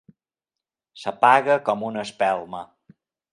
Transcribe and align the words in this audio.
S'apaga 1.01 1.59
com 1.67 1.85
una 1.91 2.03
espelma. 2.09 2.63